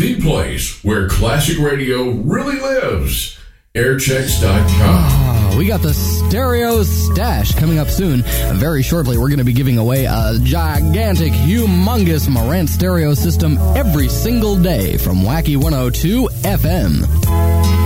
the 0.00 0.18
place 0.18 0.82
where 0.82 1.08
classic 1.08 1.58
radio 1.58 2.10
really 2.10 2.58
lives. 2.58 3.38
Airchexx.com. 3.74 4.58
Oh, 4.58 4.70
ah, 4.72 5.54
we 5.56 5.66
got 5.66 5.82
the 5.82 5.92
stereo 5.92 6.82
stash 6.82 7.54
coming 7.54 7.78
up 7.78 7.88
soon. 7.88 8.22
Very 8.54 8.82
shortly, 8.82 9.18
we're 9.18 9.28
going 9.28 9.38
to 9.38 9.44
be 9.44 9.52
giving 9.52 9.78
away 9.78 10.06
a 10.06 10.38
gigantic, 10.42 11.32
humongous 11.32 12.26
Marantz 12.28 12.70
stereo 12.70 13.14
system 13.14 13.58
every 13.76 14.08
single 14.08 14.56
day 14.56 14.96
from 14.96 15.18
Wacky 15.18 15.56
102 15.56 16.28
FM. 16.42 17.79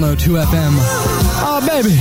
102 0.00 0.32
FM. 0.32 0.72
Oh, 1.42 1.60
baby. 1.68 1.94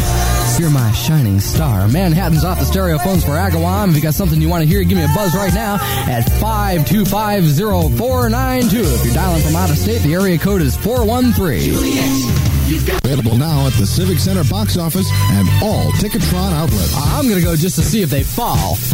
You're 0.57 0.69
my 0.69 0.89
shining 0.93 1.41
star. 1.41 1.89
Manhattan's 1.89 2.45
off 2.45 2.57
the 2.57 2.63
stereo 2.65 2.97
phones 2.97 3.25
for 3.25 3.31
Agawam. 3.31 3.89
If 3.89 3.95
you 3.97 4.01
got 4.01 4.13
something 4.13 4.41
you 4.41 4.47
want 4.47 4.63
to 4.63 4.69
hear, 4.69 4.81
give 4.83 4.97
me 4.97 5.03
a 5.03 5.09
buzz 5.13 5.35
right 5.35 5.53
now 5.53 5.75
at 6.07 6.23
5250492. 6.39 8.95
If 8.95 9.03
you're 9.03 9.13
dialing 9.13 9.41
from 9.43 9.57
out 9.57 9.69
of 9.69 9.77
state, 9.77 10.01
the 10.01 10.13
area 10.13 10.37
code 10.37 10.61
is 10.61 10.77
413. 10.77 12.48
Available 12.69 13.33
now 13.35 13.65
at 13.65 13.73
the 13.73 13.85
Civic 13.87 14.19
Center 14.19 14.43
box 14.43 14.77
office 14.77 15.09
and 15.31 15.49
all 15.63 15.89
Ticketron 15.93 16.53
outlets. 16.53 16.93
I'm 16.95 17.27
going 17.27 17.39
to 17.39 17.43
go 17.43 17.55
just 17.55 17.75
to 17.77 17.81
see 17.81 18.03
if 18.03 18.11
they 18.11 18.21
fall. 18.21 18.75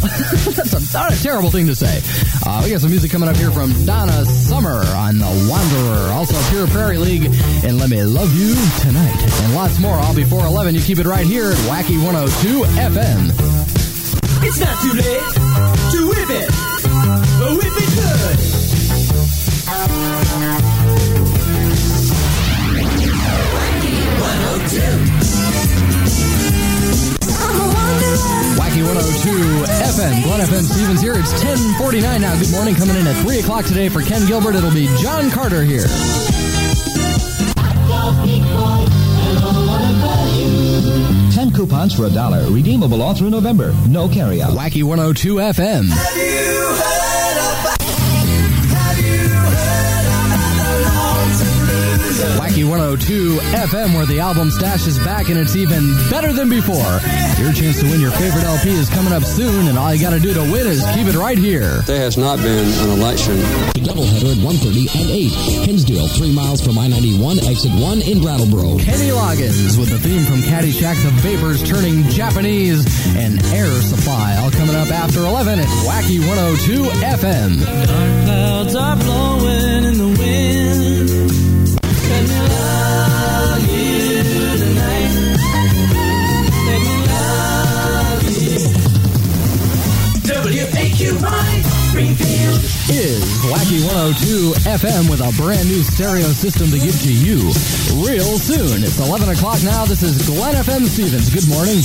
That's 0.56 0.72
a, 0.72 0.80
not 0.98 1.12
a 1.12 1.16
terrible 1.22 1.52
thing 1.52 1.68
to 1.68 1.76
say. 1.76 2.00
Uh, 2.48 2.62
we 2.64 2.70
got 2.72 2.80
some 2.80 2.90
music 2.90 3.12
coming 3.12 3.28
up 3.28 3.36
here 3.36 3.52
from 3.52 3.74
Donna 3.86 4.24
Summer 4.24 4.82
on 4.96 5.18
The 5.18 5.28
Wanderer. 5.50 6.10
Also, 6.14 6.38
Pure 6.52 6.68
Prairie 6.68 6.98
League 6.98 7.26
and 7.66 7.78
Let 7.78 7.90
Me 7.90 8.02
Love 8.04 8.34
You 8.34 8.56
Tonight. 8.80 9.20
And 9.44 9.54
lots 9.54 9.78
more 9.78 9.96
all 9.96 10.16
before 10.16 10.46
11. 10.46 10.74
You 10.74 10.80
keep 10.80 11.00
it 11.00 11.06
right 11.06 11.28
here 11.28 11.52
at 11.52 11.58
Wacky 11.68 12.02
102 12.02 12.64
FM. 12.80 13.34
It's 14.42 14.58
not 14.60 14.80
too 14.82 14.94
late 14.94 15.34
to 15.92 16.08
whip 16.08 16.30
it. 16.32 16.50
Whip 17.60 17.74
it 17.76 17.90
good. 18.00 18.40
102 28.86 29.66
FM. 29.66 30.24
Glen 30.24 30.40
FM 30.46 30.62
Stevens 30.62 31.02
here. 31.02 31.14
It's 31.14 31.32
1049 31.44 32.22
now. 32.22 32.38
Good 32.40 32.52
morning. 32.52 32.76
Coming 32.76 32.96
in 32.98 33.08
at 33.08 33.16
3 33.24 33.40
o'clock 33.40 33.66
today 33.66 33.90
for 33.90 34.02
Ken 34.02 34.28
Gilbert. 34.28 34.54
It'll 34.54 34.72
be 34.72 34.86
John 35.02 35.32
Carter 35.32 35.64
here. 35.64 35.88
Ten 41.34 41.52
coupons 41.52 41.94
for 41.96 42.06
a 42.06 42.10
dollar, 42.10 42.48
redeemable 42.50 43.02
all 43.02 43.14
through 43.14 43.32
November. 43.32 43.74
No 43.88 44.08
carryout. 44.08 44.56
Wacky 44.56 44.84
102 44.84 45.36
FM. 45.36 46.95
Wacky 52.56 52.64
102 52.64 53.36
FM, 53.68 53.94
where 53.96 54.06
the 54.06 54.22
album 54.22 54.50
stash 54.50 54.88
is 54.88 54.98
back 55.00 55.28
and 55.28 55.38
it's 55.38 55.58
even 55.58 55.92
better 56.10 56.32
than 56.32 56.48
before. 56.50 57.04
Your 57.36 57.52
chance 57.52 57.82
to 57.82 57.86
win 57.92 58.00
your 58.00 58.12
favorite 58.12 58.46
LP 58.46 58.72
is 58.72 58.88
coming 58.90 59.12
up 59.12 59.24
soon, 59.24 59.68
and 59.68 59.78
all 59.78 59.94
you 59.94 60.00
got 60.00 60.12
to 60.12 60.22
do 60.22 60.34
to 60.34 60.40
win 60.40 60.66
is 60.66 60.80
keep 60.96 61.06
it 61.06 61.16
right 61.16 61.38
here. 61.38 61.84
There 61.84 62.00
has 62.00 62.16
not 62.18 62.38
been 62.40 62.64
an 62.64 62.90
election. 62.92 63.36
The 63.76 63.84
doubleheader 63.84 64.32
at 64.32 64.40
1.30 64.40 64.88
and 64.96 65.10
8. 65.12 65.68
Hinsdale, 65.68 66.08
3 66.08 66.32
miles 66.34 66.62
from 66.64 66.80
I-91, 66.80 67.44
exit 67.44 67.74
1 67.76 68.02
in 68.04 68.22
Brattleboro. 68.22 68.80
Kenny 68.80 69.12
Loggins 69.12 69.78
with 69.78 69.90
the 69.90 70.00
theme 70.00 70.24
from 70.24 70.40
Caddyshack, 70.40 70.96
The 71.04 71.12
Vapors 71.20 71.62
Turning 71.62 72.04
Japanese, 72.08 72.88
and 73.18 73.44
Air 73.52 73.68
Supply, 73.84 74.38
all 74.40 74.52
coming 74.52 74.76
up 74.76 74.88
after 74.96 75.28
11 75.28 75.60
at 75.60 75.68
Wacky 75.84 76.24
102 76.24 76.88
FM. 77.04 77.60
Dark 77.66 78.24
clouds 78.24 78.76
are 78.76 78.96
blowing 78.96 79.85
is 92.90 93.24
Wacky 93.50 93.82
102 93.88 94.54
FM 94.70 95.10
with 95.10 95.20
a 95.22 95.32
brand 95.42 95.68
new 95.68 95.82
stereo 95.82 96.28
system 96.28 96.70
to 96.70 96.78
give 96.78 97.00
to 97.02 97.12
you 97.12 97.38
real 98.06 98.38
soon. 98.38 98.84
It's 98.84 99.00
11 99.00 99.30
o'clock 99.30 99.64
now. 99.64 99.86
This 99.86 100.04
is 100.04 100.28
Glen 100.28 100.56
FM 100.56 100.86
Stevens. 100.86 101.34
Good 101.34 101.48
morning. 101.50 101.82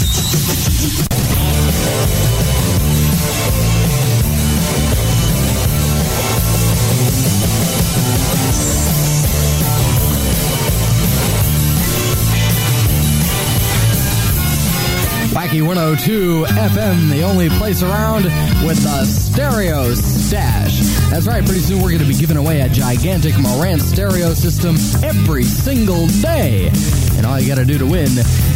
Wacky 15.50 15.66
102 15.66 16.44
FM, 16.44 17.10
the 17.10 17.24
only 17.24 17.48
place 17.48 17.82
around 17.82 18.22
with 18.64 18.80
the 18.84 19.04
stereo 19.04 19.92
stash. 19.94 20.78
That's 21.10 21.26
right, 21.26 21.44
pretty 21.44 21.58
soon 21.58 21.82
we're 21.82 21.88
going 21.88 22.02
to 22.02 22.06
be 22.06 22.14
giving 22.14 22.36
away 22.36 22.60
a 22.60 22.68
gigantic 22.68 23.34
Marantz 23.34 23.80
stereo 23.80 24.32
system 24.32 24.76
every 25.02 25.42
single 25.42 26.06
day. 26.22 26.70
And 27.16 27.26
all 27.26 27.40
you 27.40 27.48
got 27.48 27.56
to 27.56 27.64
do 27.64 27.78
to 27.78 27.86
win 27.86 28.10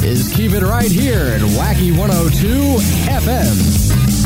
is 0.04 0.32
keep 0.36 0.52
it 0.52 0.62
right 0.62 0.88
here 0.88 1.18
at 1.18 1.40
Wacky 1.40 1.90
102 1.98 2.78
FM. 3.10 4.23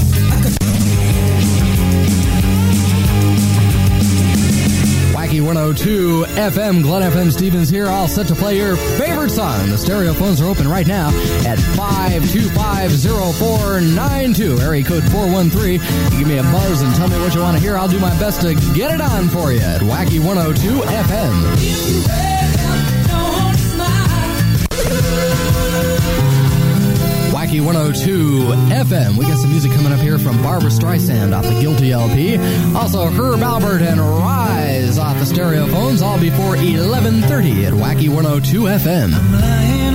Wacky 5.28 5.44
102 5.44 6.25
FM, 6.25 6.83
Glen 6.83 7.12
FM 7.12 7.31
Stevens 7.31 7.69
here, 7.69 7.89
all 7.89 8.09
set 8.09 8.27
to 8.28 8.34
play 8.34 8.56
your 8.56 8.78
favorite 8.97 9.31
song. 9.31 9.69
The 9.69 9.77
stereo 9.77 10.15
phones 10.15 10.41
are 10.41 10.47
open 10.47 10.66
right 10.66 10.87
now 10.87 11.09
at 11.47 11.59
5250492, 11.59 14.59
area 14.59 14.83
code 14.83 15.05
413. 15.11 15.81
Give 16.19 16.27
me 16.27 16.38
a 16.38 16.43
buzz 16.44 16.81
and 16.81 16.94
tell 16.94 17.09
me 17.09 17.19
what 17.19 17.34
you 17.34 17.43
want 17.43 17.59
to 17.59 17.62
hear. 17.62 17.77
I'll 17.77 17.88
do 17.88 17.99
my 17.99 18.19
best 18.19 18.41
to 18.41 18.55
get 18.75 18.91
it 18.91 19.03
on 19.03 19.28
for 19.28 19.53
you 19.53 19.61
at 19.61 19.83
Wacky 19.83 20.19
102 20.19 20.81
FM. 20.81 22.49
Wacky 27.48 27.64
102 27.64 28.41
FM. 28.75 29.16
We 29.16 29.25
got 29.25 29.38
some 29.38 29.50
music 29.50 29.72
coming 29.72 29.91
up 29.91 30.00
here 30.00 30.19
from 30.19 30.42
Barbra 30.42 30.69
Streisand 30.69 31.34
off 31.34 31.44
the 31.44 31.59
Guilty 31.59 31.92
LP. 31.92 32.36
Also, 32.76 33.06
Herb 33.06 33.41
Alpert 33.41 33.81
and 33.81 33.98
Rise 33.98 34.98
off 34.98 35.19
the 35.19 35.25
stereo 35.25 35.66
phones, 35.66 36.03
all 36.03 36.20
before 36.20 36.56
11.30 36.56 37.64
at 37.64 37.72
Wacky 37.72 38.10
102 38.10 38.64
FM. 38.64 39.88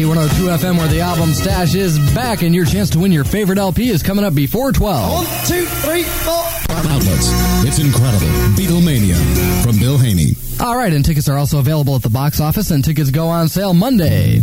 Wacky 0.00 0.08
102 0.08 0.44
FM, 0.66 0.78
where 0.78 0.88
the 0.88 1.00
album 1.00 1.34
stash 1.34 1.74
is 1.74 1.98
back, 2.14 2.42
and 2.42 2.54
your 2.54 2.64
chance 2.64 2.88
to 2.90 2.98
win 2.98 3.12
your 3.12 3.24
favorite 3.24 3.58
LP 3.58 3.90
is 3.90 4.02
coming 4.02 4.24
up 4.24 4.34
before 4.34 4.72
12. 4.72 5.12
One, 5.12 5.26
two, 5.46 5.66
three, 5.66 6.04
four. 6.04 6.42
Outlets. 6.90 7.30
It's 7.66 7.78
incredible. 7.78 8.26
Beatlemania 8.56 9.16
from 9.62 9.78
Bill 9.78 9.98
Haney. 9.98 10.32
All 10.60 10.76
right, 10.76 10.92
and 10.92 11.04
tickets 11.04 11.28
are 11.28 11.36
also 11.36 11.58
available 11.58 11.96
at 11.96 12.02
the 12.02 12.08
box 12.08 12.40
office, 12.40 12.70
and 12.70 12.82
tickets 12.82 13.10
go 13.10 13.28
on 13.28 13.48
sale 13.48 13.74
Monday. 13.74 14.40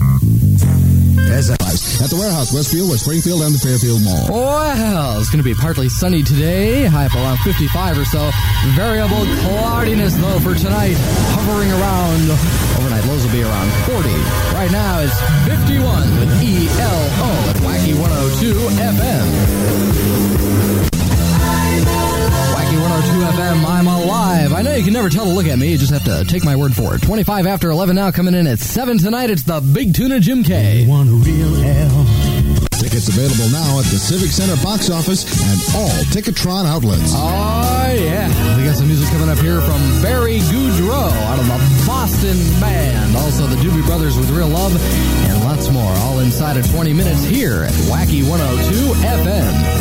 At 1.17 2.09
the 2.09 2.15
warehouse, 2.15 2.53
Westfield, 2.53 2.89
West 2.89 3.03
Springfield, 3.03 3.41
and 3.41 3.53
the 3.53 3.59
Fairfield 3.59 4.03
Mall. 4.03 4.27
Well, 4.29 5.19
it's 5.19 5.29
going 5.29 5.41
to 5.41 5.43
be 5.43 5.53
partly 5.53 5.89
sunny 5.89 6.21
today, 6.21 6.85
high 6.85 7.05
up 7.05 7.15
around 7.15 7.37
55 7.39 7.97
or 7.97 8.05
so. 8.05 8.29
Variable 8.75 9.25
cloudiness, 9.41 10.13
though, 10.15 10.39
for 10.39 10.53
tonight, 10.53 10.95
hovering 11.33 11.71
around. 11.71 12.29
Overnight 12.77 13.05
lows 13.05 13.25
will 13.25 13.33
be 13.33 13.41
around 13.43 13.69
40. 13.89 14.09
Right 14.53 14.71
now, 14.71 14.99
it's 14.99 15.19
51 15.49 16.19
with 16.19 16.29
ELO 16.37 17.31
at 17.49 17.57
Wacky 17.65 17.97
102 17.97 18.53
FM. 18.77 20.26
Wacky 23.07 23.21
102 23.21 23.41
FM, 23.41 23.65
I'm 23.65 23.87
alive. 23.87 24.53
I 24.53 24.61
know 24.61 24.75
you 24.75 24.83
can 24.83 24.93
never 24.93 25.09
tell 25.09 25.25
to 25.25 25.31
look 25.31 25.47
at 25.47 25.57
me, 25.57 25.71
you 25.71 25.77
just 25.77 25.93
have 25.93 26.03
to 26.05 26.25
take 26.25 26.43
my 26.43 26.55
word 26.55 26.75
for 26.75 26.95
it. 26.95 27.01
25 27.01 27.47
after 27.47 27.69
11 27.69 27.95
now, 27.95 28.11
coming 28.11 28.33
in 28.33 28.47
at 28.47 28.59
7 28.59 28.97
tonight, 28.97 29.29
it's 29.29 29.43
the 29.43 29.61
Big 29.61 29.93
Tuna 29.93 30.19
Jim 30.19 30.43
K. 30.43 30.85
Want 30.87 31.09
a 31.09 31.13
real 31.13 31.53
hell. 31.55 32.05
Tickets 32.77 33.07
available 33.07 33.49
now 33.49 33.79
at 33.79 33.85
the 33.85 33.97
Civic 33.97 34.29
Center 34.29 34.61
box 34.63 34.89
office 34.89 35.23
and 35.25 35.75
all 35.75 35.89
Ticketron 36.13 36.65
outlets. 36.65 37.11
Oh, 37.15 37.95
yeah. 37.97 38.27
We 38.57 38.65
got 38.65 38.75
some 38.75 38.87
music 38.87 39.07
coming 39.09 39.29
up 39.29 39.39
here 39.39 39.61
from 39.61 39.81
Barry 40.01 40.39
Goudreau 40.51 41.09
out 41.31 41.39
of 41.39 41.47
the 41.47 41.85
Boston 41.87 42.37
band. 42.59 43.15
Also, 43.15 43.47
the 43.47 43.55
Doobie 43.57 43.85
Brothers 43.85 44.17
with 44.17 44.29
Real 44.29 44.49
Love, 44.49 44.75
and 44.75 45.43
lots 45.43 45.69
more, 45.71 45.91
all 46.05 46.19
inside 46.19 46.57
of 46.57 46.69
20 46.71 46.93
minutes 46.93 47.23
here 47.23 47.63
at 47.63 47.73
Wacky 47.89 48.27
102 48.27 48.93
FM. 49.01 49.76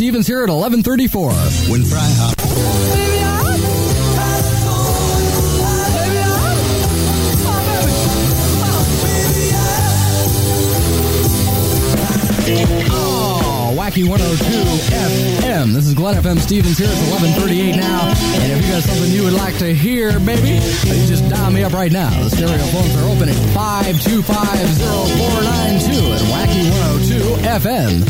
Stevens 0.00 0.26
here 0.26 0.38
at 0.38 0.48
1134. 0.48 1.30
When 1.70 1.84
Fry 1.84 1.98
Hop. 2.16 2.89
Wacky 13.90 14.06
102 14.06 14.46
FM. 15.42 15.74
This 15.74 15.88
is 15.88 15.94
Glen 15.94 16.14
FM 16.22 16.38
Stevens 16.38 16.78
here. 16.78 16.86
It's 16.86 17.10
1138 17.10 17.74
now. 17.74 18.14
And 18.38 18.52
if 18.52 18.62
you 18.62 18.70
got 18.70 18.84
something 18.84 19.10
you 19.10 19.24
would 19.24 19.32
like 19.32 19.58
to 19.58 19.74
hear, 19.74 20.20
baby, 20.20 20.58
uh, 20.62 20.94
you 20.94 21.08
just 21.10 21.28
dial 21.28 21.50
me 21.50 21.64
up 21.64 21.72
right 21.72 21.90
now. 21.90 22.10
The 22.22 22.30
stereo 22.30 22.62
phones 22.70 22.94
are 22.94 23.08
open 23.10 23.28
at 23.28 23.34
525-0492 23.50 26.06
at 26.06 26.22
Wacky 26.30 26.70
102 26.70 27.42
FM. 27.42 28.06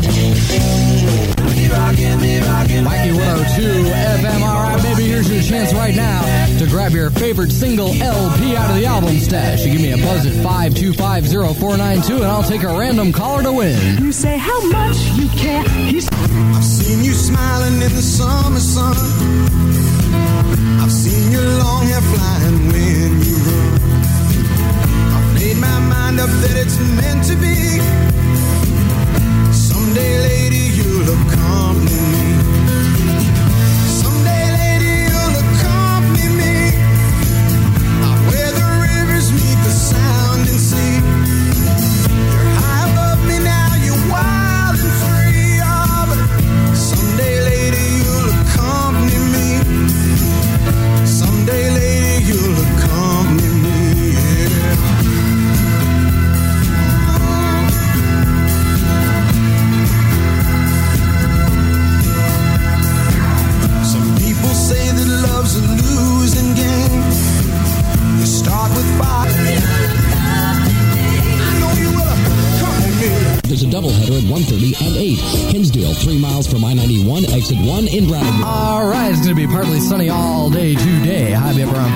Wacky 2.84 3.16
102 3.16 3.88
FM. 3.88 4.44
All 4.44 4.60
right, 4.60 4.76
baby, 4.82 5.04
here's 5.08 5.32
your 5.32 5.40
chance 5.40 5.72
right 5.72 5.96
now 5.96 6.29
to 6.60 6.66
grab 6.66 6.92
your 6.92 7.08
favorite 7.08 7.50
single 7.50 7.88
LP 7.88 8.54
out 8.54 8.68
of 8.68 8.76
the 8.76 8.84
album 8.84 9.16
stash. 9.16 9.64
You 9.64 9.72
give 9.72 9.80
me 9.80 9.92
a 9.92 9.96
buzz 9.96 10.26
at 10.26 10.34
525-0492 10.44 12.16
and 12.16 12.24
I'll 12.24 12.42
take 12.42 12.64
a 12.64 12.78
random 12.78 13.12
caller 13.14 13.42
to 13.44 13.52
win. 13.52 14.04
You 14.04 14.12
say 14.12 14.36
how 14.36 14.60
much 14.68 14.98
you 15.16 15.26
care. 15.30 15.62
He's 15.88 16.06
I've 16.12 16.62
seen 16.62 17.02
you 17.02 17.12
smiling 17.12 17.80
in 17.80 17.92
the 17.96 18.02
summer 18.02 18.60
sun. 18.60 18.94
I've 20.82 20.92
seen 20.92 21.32
your 21.32 21.48
long 21.64 21.86
hair 21.86 22.02
flying 22.02 22.68
when 22.68 23.22
you 23.24 23.36
run. 23.48 23.80
I've 25.16 25.34
made 25.40 25.56
my 25.56 25.78
mind 25.88 26.20
up 26.20 26.28
that 26.28 26.56
it's 26.60 26.78
meant 27.00 27.24
to 27.24 27.36
be. 27.36 27.80
Someday, 29.50 30.18
lady, 30.28 30.76
you'll 30.76 31.08
accompany 31.08 31.39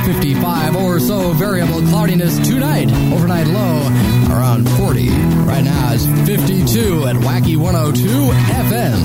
55 0.04 0.76
or 0.76 1.00
so. 1.00 1.32
Variable 1.32 1.80
cloudiness 1.82 2.36
tonight. 2.46 2.90
Overnight 3.12 3.46
low 3.46 3.88
around 4.30 4.68
40. 4.70 5.08
Right 5.48 5.64
now 5.64 5.92
it's 5.92 6.04
52 6.28 7.06
at 7.06 7.16
Wacky 7.16 7.56
102 7.56 8.08
FM. 8.08 9.00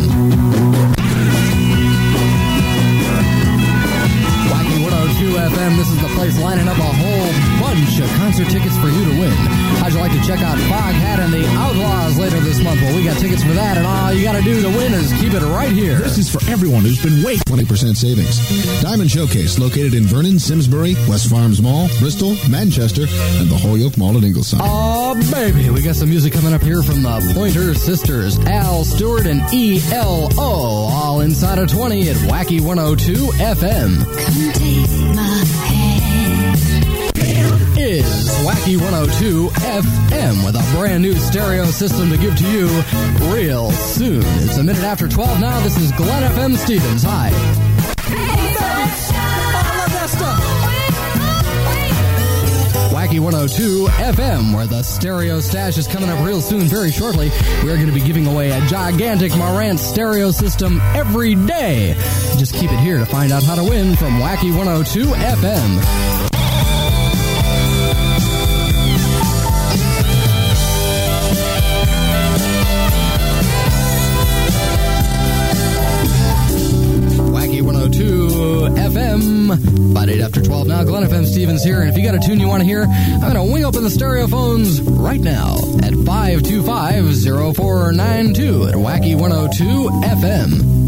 Wacky 4.51 4.83
102 4.83 5.37
FM. 5.37 5.77
This 5.77 5.89
is 5.89 6.01
the 6.01 6.09
place 6.15 6.37
lining 6.41 6.67
up 6.67 6.77
a 6.77 6.81
whole 6.81 7.48
bunch 7.69 7.99
of 7.99 8.09
concert 8.17 8.49
tickets 8.49 8.75
for 8.77 8.87
you 8.87 9.05
to 9.05 9.19
win. 9.21 9.31
How'd 9.77 9.93
you 9.93 9.99
like 9.99 10.11
to 10.11 10.23
check 10.25 10.41
out 10.41 10.57
Foghat 10.57 11.19
and 11.19 11.31
the 11.31 11.45
Outlaws 11.49 12.17
later 12.17 12.39
this 12.39 12.59
month? 12.63 12.81
Well, 12.81 12.95
we 12.95 13.03
got 13.03 13.17
tickets 13.19 13.43
for 13.43 13.53
that, 13.53 13.77
and 13.77 13.85
all 13.85 14.11
you 14.11 14.23
got 14.23 14.35
to 14.35 14.41
do 14.41 14.59
to 14.61 14.69
win 14.69 14.91
is 14.93 15.13
keep 15.21 15.33
it 15.33 15.43
right 15.43 15.71
here. 15.71 15.99
This 15.99 16.17
is 16.17 16.29
for 16.29 16.41
everyone 16.49 16.81
who's 16.81 17.01
been 17.01 17.21
waiting. 17.23 17.43
20% 17.45 17.95
savings. 17.95 18.81
Diamond 18.81 19.11
Showcase, 19.11 19.59
located 19.59 19.93
in 19.93 20.03
Vernon, 20.05 20.39
Simsbury, 20.39 20.95
West 21.07 21.29
Farms 21.29 21.61
Mall, 21.61 21.87
Bristol, 21.99 22.35
Manchester, 22.49 23.03
and 23.37 23.49
the 23.49 23.57
Holyoke 23.57 23.97
Mall 23.97 24.17
at 24.17 24.23
Ingleside. 24.23 24.61
Oh, 24.63 25.13
baby. 25.31 25.69
We 25.69 25.83
got 25.83 25.95
some 25.95 26.09
music 26.09 26.33
coming 26.33 26.53
up 26.53 26.63
here 26.63 26.81
from 26.81 27.03
the 27.03 27.31
Pointer 27.35 27.75
Sisters, 27.75 28.39
Al 28.47 28.83
Stewart 28.83 29.27
and 29.27 29.41
ELO, 29.53 30.29
all 30.39 31.21
inside 31.21 31.59
of 31.59 31.69
20 31.69 32.09
at 32.09 32.15
Wacky 32.15 32.61
102 32.61 33.13
FM. 33.37 33.99
come 34.05 34.53
take 34.53 35.15
my 35.15 35.21
hand. 35.21 35.68
Is 37.89 38.29
Wacky 38.45 38.79
102 38.79 39.47
FM 39.47 40.45
with 40.45 40.55
a 40.55 40.77
brand 40.77 41.01
new 41.01 41.15
stereo 41.15 41.65
system 41.65 42.11
to 42.11 42.17
give 42.17 42.35
to 42.37 42.47
you 42.47 42.67
real 43.33 43.71
soon. 43.71 44.21
It's 44.43 44.57
a 44.57 44.63
minute 44.63 44.83
after 44.83 45.07
12 45.07 45.39
now. 45.39 45.59
This 45.61 45.75
is 45.75 45.91
Glen 45.93 46.31
FM 46.31 46.55
Stevens. 46.55 47.01
Hi. 47.01 47.31
Wacky 52.93 53.19
102 53.19 53.87
FM, 53.87 54.53
where 54.53 54.67
the 54.67 54.83
stereo 54.83 55.39
stash 55.39 55.79
is 55.79 55.87
coming 55.87 56.11
up 56.11 56.23
real 56.23 56.41
soon, 56.41 56.67
very 56.67 56.91
shortly. 56.91 57.31
We're 57.63 57.77
going 57.77 57.87
to 57.87 57.91
be 57.91 58.01
giving 58.01 58.27
away 58.27 58.51
a 58.51 58.63
gigantic 58.67 59.31
Marantz 59.31 59.79
stereo 59.79 60.29
system 60.29 60.79
every 60.93 61.33
day. 61.33 61.95
Just 62.37 62.53
keep 62.53 62.71
it 62.71 62.79
here 62.81 62.99
to 62.99 63.05
find 63.07 63.31
out 63.31 63.41
how 63.41 63.55
to 63.55 63.63
win 63.63 63.95
from 63.95 64.19
Wacky 64.19 64.55
102 64.55 65.05
FM. 65.05 66.28
Here. 81.63 81.81
And 81.81 81.89
if 81.89 81.97
you 81.97 82.03
got 82.03 82.15
a 82.15 82.19
tune 82.19 82.39
you 82.39 82.47
want 82.47 82.61
to 82.61 82.65
hear, 82.65 82.83
I'm 82.83 83.19
going 83.19 83.35
to 83.35 83.43
wing 83.43 83.65
open 83.65 83.83
the 83.83 83.89
stereo 83.89 84.27
phones 84.27 84.81
right 84.81 85.19
now 85.19 85.55
at 85.83 85.91
525-0492 85.93 88.69
at 88.69 88.75
Wacky 88.75 89.15
102 89.15 89.63
FM. 89.63 90.78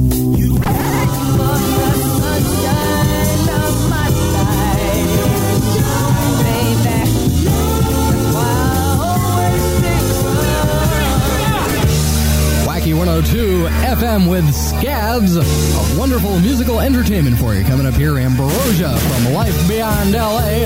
102 13.22 13.68
FM 13.68 14.28
with 14.28 14.52
Scads, 14.52 15.36
a 15.38 16.00
wonderful 16.00 16.40
musical 16.40 16.80
entertainment 16.80 17.38
for 17.38 17.54
you. 17.54 17.64
Coming 17.64 17.86
up 17.86 17.94
here, 17.94 18.18
Ambrosia 18.18 18.98
from 18.98 19.34
Life 19.34 19.68
Beyond 19.68 20.14
LA, 20.14 20.66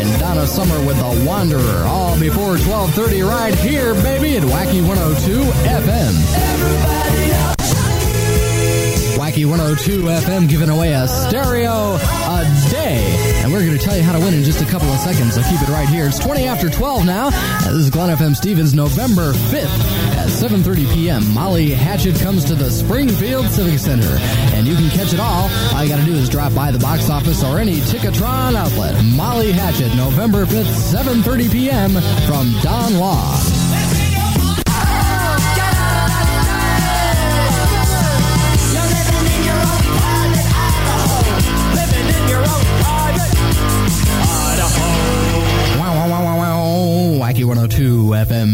and 0.00 0.18
Donna 0.18 0.44
Summer 0.44 0.84
with 0.84 0.96
The 0.96 1.24
Wanderer, 1.24 1.84
all 1.86 2.18
before 2.18 2.56
12:30 2.56 3.22
right 3.22 3.54
here, 3.54 3.94
baby, 3.94 4.36
at 4.36 4.42
Wacky 4.42 4.84
102 4.84 5.44
FM. 5.62 6.12
Wacky 9.16 9.46
102 9.46 10.02
FM 10.02 10.48
giving 10.48 10.70
away 10.70 10.94
a 10.94 11.06
stereo 11.06 11.94
a 11.94 12.68
day. 12.68 13.31
And 13.42 13.52
we're 13.52 13.64
going 13.66 13.76
to 13.76 13.84
tell 13.84 13.96
you 13.96 14.04
how 14.04 14.12
to 14.12 14.20
win 14.20 14.34
in 14.34 14.44
just 14.44 14.62
a 14.62 14.66
couple 14.66 14.88
of 14.88 14.98
seconds, 15.00 15.34
so 15.34 15.42
keep 15.42 15.60
it 15.60 15.68
right 15.68 15.88
here. 15.88 16.06
It's 16.06 16.18
20 16.20 16.44
after 16.44 16.70
12 16.70 17.04
now. 17.04 17.30
This 17.30 17.74
is 17.74 17.90
Glen 17.90 18.16
FM 18.16 18.36
Stevens, 18.36 18.72
November 18.72 19.32
5th 19.32 20.12
at 20.14 20.28
7.30 20.28 20.94
p.m. 20.94 21.34
Molly 21.34 21.70
Hatchet 21.70 22.14
comes 22.20 22.44
to 22.44 22.54
the 22.54 22.70
Springfield 22.70 23.46
Civic 23.46 23.80
Center. 23.80 24.16
And 24.54 24.66
you 24.66 24.76
can 24.76 24.88
catch 24.90 25.12
it 25.12 25.18
all. 25.18 25.50
All 25.74 25.82
you 25.82 25.88
got 25.88 25.98
to 25.98 26.04
do 26.04 26.14
is 26.14 26.28
drop 26.28 26.54
by 26.54 26.70
the 26.70 26.78
box 26.78 27.10
office 27.10 27.42
or 27.42 27.58
any 27.58 27.76
Ticketron 27.80 28.54
outlet. 28.54 29.02
Molly 29.04 29.50
Hatchet, 29.50 29.94
November 29.96 30.46
5th, 30.46 30.94
7.30 31.04 31.50
p.m. 31.50 31.90
from 32.26 32.52
Don 32.62 32.98
Law. 32.98 33.61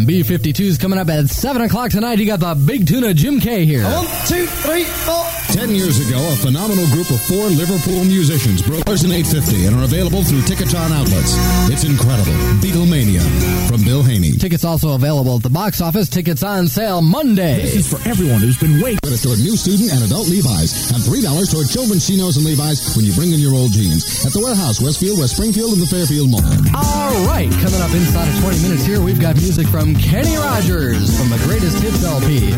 B52s 0.08 0.80
coming 0.80 0.98
up 0.98 1.10
at 1.10 1.28
7 1.28 1.60
o'clock 1.60 1.90
tonight. 1.90 2.18
You 2.18 2.24
got 2.24 2.40
the 2.40 2.54
Big 2.54 2.86
Tuna 2.86 3.12
Jim 3.12 3.40
K 3.40 3.66
here. 3.66 3.84
One, 3.84 4.06
two, 4.24 4.46
three, 4.64 4.84
four. 4.84 5.22
Ten 5.52 5.74
years 5.74 6.00
ago, 6.00 6.16
a 6.32 6.36
phenomenal 6.36 6.86
group 6.88 7.10
of 7.10 7.20
four 7.24 7.44
Liverpool 7.52 8.04
musicians 8.04 8.62
broke 8.62 8.88
ours 8.88 9.04
850 9.04 9.66
and 9.66 9.76
are 9.76 9.84
available 9.84 10.22
through 10.22 10.40
Ticketron 10.48 10.92
outlets. 10.92 11.36
It's 11.68 11.84
incredible. 11.84 12.32
Beatlemania 12.64 13.20
from 13.68 13.84
Bill 13.84 14.02
Haney. 14.02 14.32
Tickets 14.32 14.64
also 14.64 14.92
available 14.94 15.36
at 15.36 15.42
the 15.42 15.50
box 15.50 15.80
office. 15.80 16.08
Tickets 16.08 16.42
on 16.42 16.68
sale 16.68 17.02
Monday. 17.02 17.60
This 17.60 17.76
is 17.76 17.88
for 17.92 18.00
everyone 18.08 18.40
who's 18.40 18.58
been 18.58 18.80
waiting. 18.80 19.00
Credit 19.04 19.20
toward 19.20 19.40
new 19.40 19.56
student 19.56 19.92
and 19.92 20.04
adult 20.04 20.28
Levi's 20.28 20.88
and 20.92 21.00
$3 21.04 21.20
toward 21.52 21.68
children's 21.68 22.06
chinos 22.06 22.36
and 22.36 22.46
Levi's 22.46 22.96
when 22.96 23.04
you 23.04 23.12
bring 23.12 23.32
in 23.32 23.40
your 23.40 23.52
old 23.52 23.72
jeans. 23.72 24.24
At 24.24 24.32
the 24.32 24.40
warehouse, 24.40 24.80
Westfield, 24.80 25.18
West 25.18 25.36
Springfield, 25.36 25.72
and 25.76 25.82
the 25.84 25.88
Fairfield 25.88 26.28
Mall. 26.32 26.44
All 26.76 27.12
right, 27.28 27.48
coming 27.60 27.80
up 27.80 27.92
inside 27.92 28.28
of 28.28 28.36
20 28.40 28.62
minutes 28.62 28.84
here, 28.84 29.00
we've 29.00 29.20
got 29.20 29.36
music 29.36 29.66
from 29.68 29.97
Kenny 30.00 30.36
Rogers 30.36 31.16
from 31.18 31.30
the 31.30 31.38
Greatest 31.44 31.78
Hits 31.82 32.04
LP. 32.04 32.52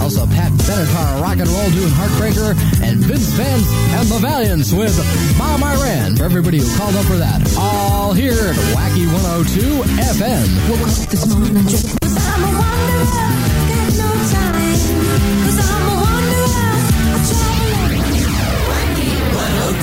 Also, 0.00 0.26
Pat 0.26 0.52
Benatar, 0.52 1.20
Rock 1.22 1.38
and 1.38 1.48
Roll 1.48 1.70
doing 1.70 1.90
Heartbreaker, 1.90 2.54
and 2.82 2.98
Vince 3.04 3.32
Vance 3.32 3.66
and 3.98 4.08
the 4.08 4.18
Valiants 4.18 4.72
with 4.72 4.94
Bomb 5.38 5.62
Iran 5.62 6.16
for 6.16 6.24
everybody 6.24 6.58
who 6.58 6.76
called 6.76 6.94
up 6.96 7.04
for 7.06 7.16
that. 7.16 7.40
All 7.58 8.12
here 8.12 8.32
at 8.32 8.56
Wacky 8.76 9.06
102 9.06 9.82
FM. 9.98 10.46
Woke 10.70 10.80
up 10.80 10.94
this 11.10 11.26
morning 11.34 11.66
just 11.68 12.00
cause 12.00 12.16
I'm 12.16 12.42
a 12.42 12.50
wanderer, 12.58 13.04
got 13.12 13.92
no 13.98 14.10
time. 14.30 14.76
Cause 15.44 15.58
I'm 15.62 15.82
a 15.82 15.94
wanderer, 16.02 16.46
I 16.52 17.22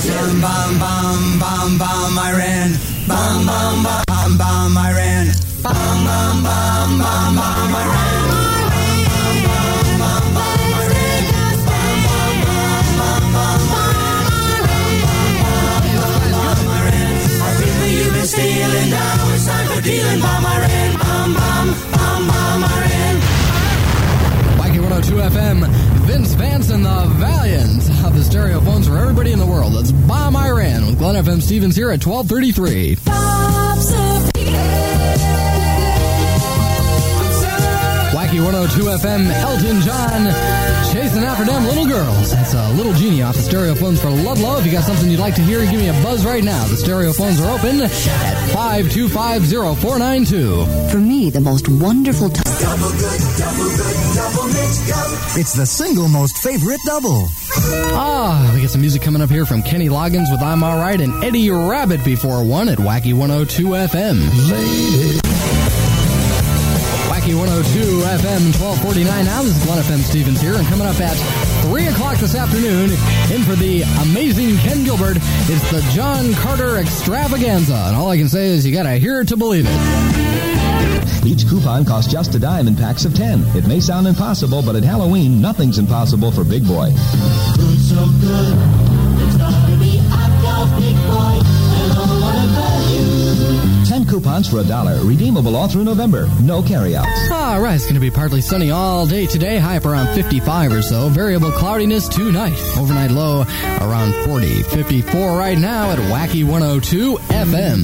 travel 0.00 0.40
Bam, 0.40 0.78
bam, 0.78 1.38
bam, 1.40 1.78
bam, 1.78 2.18
I 2.18 2.32
ran. 2.36 2.70
Bam, 3.06 3.46
bam, 3.46 3.46
bam, 3.46 3.46
bam, 3.48 3.48
I 3.48 3.50
ran. 3.50 3.50
Bam, 3.50 3.50
bam, 3.50 3.82
bam, 3.82 4.04
bam, 4.06 4.38
bam, 4.38 4.78
I 4.78 4.78
ran. 4.78 4.78
You've 4.78 4.78
been 4.78 4.78
stealing 4.78 4.78
now, 4.78 4.78
it's 4.78 4.78
time 4.78 4.78
for 4.78 4.78
dealing. 4.78 4.78
Bam, 4.78 4.78
I 4.78 4.78
ran. 4.78 4.78
Bam, 4.78 4.78
bam, 4.78 4.78
bam, 4.78 4.78
bam, 4.78 4.78
I 4.78 4.92
ran. 4.92 5.26
Wacky 5.26 5.48
102 5.48 5.49
FM, 5.49 5.49
Vince 5.49 5.49
Vance 5.49 5.49
and 5.49 5.49
the 5.49 5.49
Valiants 5.49 5.49
of 5.49 5.49
the 5.49 5.49
stereo 5.49 5.49
phones 5.49 5.49
for 5.49 5.49
everybody 5.49 5.49
in 5.49 5.49
the 5.49 5.49
world. 5.49 5.49
That's 5.49 5.49
Bomb 5.49 5.49
Iran 5.49 5.49
FM 5.49 5.49
Stevens 31.50 31.74
here 31.74 31.90
at 31.90 32.06
1233. 32.06 33.29
Wacky 38.30 38.44
102 38.44 38.82
FM, 39.02 39.26
Elton 39.42 39.80
John, 39.80 40.22
chasing 40.92 41.24
after 41.24 41.44
them 41.44 41.66
little 41.66 41.84
girls. 41.84 42.30
That's 42.30 42.54
a 42.54 42.70
little 42.74 42.92
genie 42.92 43.22
off 43.22 43.34
the 43.34 43.42
stereo 43.42 43.74
phones 43.74 44.00
for 44.00 44.08
Ludlow. 44.08 44.58
If 44.58 44.66
you 44.66 44.70
got 44.70 44.84
something 44.84 45.10
you'd 45.10 45.18
like 45.18 45.34
to 45.34 45.40
hear, 45.40 45.62
give 45.62 45.80
me 45.80 45.88
a 45.88 45.92
buzz 45.94 46.24
right 46.24 46.44
now. 46.44 46.64
The 46.68 46.76
stereo 46.76 47.12
phones 47.12 47.40
are 47.40 47.50
open 47.50 47.80
at 47.80 47.90
5250492. 47.90 50.90
For 50.92 50.98
me, 50.98 51.30
the 51.30 51.40
most 51.40 51.68
wonderful 51.68 52.30
time. 52.30 52.46
It's 55.34 55.54
the 55.54 55.66
single 55.66 56.06
most 56.06 56.38
favorite 56.38 56.78
double. 56.86 57.26
Ah, 57.92 58.48
we 58.54 58.60
get 58.60 58.70
some 58.70 58.80
music 58.80 59.02
coming 59.02 59.22
up 59.22 59.30
here 59.30 59.44
from 59.44 59.60
Kenny 59.64 59.88
Loggins 59.88 60.30
with 60.30 60.40
I'm 60.40 60.62
Alright 60.62 61.00
and 61.00 61.24
Eddie 61.24 61.50
Rabbitt 61.50 62.04
before 62.04 62.44
one 62.44 62.68
at 62.68 62.78
Wacky 62.78 63.12
102 63.12 63.70
FM. 63.70 65.29
Wacky 67.30 67.38
102 67.38 67.80
FM 68.02 68.42
1249 68.58 69.24
now. 69.24 69.42
This 69.42 69.56
is 69.56 69.64
Glen 69.64 69.78
FM 69.82 70.00
Stevens 70.00 70.40
here, 70.40 70.54
and 70.54 70.66
coming 70.66 70.86
up 70.86 70.98
at 71.00 71.14
3 71.68 71.86
o'clock 71.86 72.16
this 72.18 72.34
afternoon, 72.34 72.90
in 73.30 73.42
for 73.44 73.54
the 73.54 73.82
amazing 74.02 74.56
Ken 74.58 74.84
Gilbert, 74.84 75.16
it's 75.16 75.70
the 75.70 75.80
John 75.92 76.32
Carter 76.34 76.76
Extravaganza. 76.78 77.74
And 77.74 77.96
all 77.96 78.08
I 78.08 78.16
can 78.16 78.28
say 78.28 78.48
is 78.48 78.66
you 78.66 78.72
gotta 78.72 78.96
hear 78.96 79.20
it 79.20 79.28
to 79.28 79.36
believe 79.36 79.66
it. 79.68 81.24
Each 81.24 81.46
coupon 81.46 81.84
costs 81.84 82.10
just 82.10 82.34
a 82.34 82.38
dime 82.38 82.66
in 82.66 82.74
packs 82.74 83.04
of 83.04 83.14
10. 83.14 83.44
It 83.56 83.66
may 83.66 83.80
sound 83.80 84.06
impossible, 84.06 84.62
but 84.62 84.74
at 84.74 84.82
Halloween, 84.82 85.40
nothing's 85.40 85.78
impossible 85.78 86.32
for 86.32 86.42
Big 86.42 86.66
Boy. 86.66 86.90
so 86.90 88.06
good. 88.20 88.79
Coupons 94.10 94.50
for 94.50 94.58
a 94.58 94.64
dollar, 94.64 94.98
redeemable 95.04 95.54
all 95.54 95.68
through 95.68 95.84
November. 95.84 96.28
No 96.42 96.62
carryouts. 96.62 97.30
All 97.30 97.60
right, 97.60 97.76
it's 97.76 97.84
going 97.84 97.94
to 97.94 98.00
be 98.00 98.10
partly 98.10 98.40
sunny 98.40 98.72
all 98.72 99.06
day 99.06 99.24
today, 99.24 99.58
high 99.58 99.76
up 99.76 99.86
around 99.86 100.12
55 100.14 100.72
or 100.72 100.82
so. 100.82 101.08
Variable 101.08 101.52
cloudiness 101.52 102.08
tonight. 102.08 102.58
Overnight 102.76 103.12
low 103.12 103.42
around 103.80 104.12
40. 104.24 104.64
54 104.64 105.38
right 105.38 105.56
now 105.56 105.92
at 105.92 105.98
Wacky 105.98 106.44
102 106.44 107.16
FM. 107.18 107.78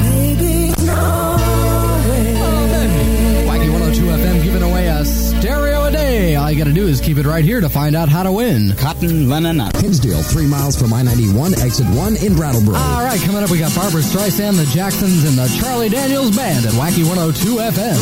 Wacky 0.00 1.27
you 6.58 6.64
got 6.64 6.70
to 6.70 6.74
do 6.74 6.88
is 6.88 7.00
keep 7.00 7.18
it 7.18 7.26
right 7.26 7.44
here 7.44 7.60
to 7.60 7.68
find 7.68 7.94
out 7.94 8.08
how 8.08 8.24
to 8.24 8.32
win. 8.32 8.74
Cotton 8.74 9.28
Lennon. 9.28 9.60
Hinsdale, 9.76 10.24
three 10.24 10.46
miles 10.46 10.76
from 10.76 10.92
I-91, 10.92 11.56
exit 11.62 11.86
1 11.94 12.16
in 12.16 12.34
Brattleboro. 12.34 12.76
All 12.76 13.04
right, 13.04 13.20
coming 13.20 13.44
up, 13.44 13.50
we 13.50 13.60
got 13.60 13.72
Barbra 13.76 14.00
Streisand, 14.00 14.56
the 14.56 14.66
Jacksons, 14.66 15.22
and 15.22 15.38
the 15.38 15.46
Charlie 15.60 15.88
Daniels 15.88 16.34
Band 16.36 16.66
at 16.66 16.72
Wacky 16.72 17.06
102 17.06 17.58
FM. 17.58 17.94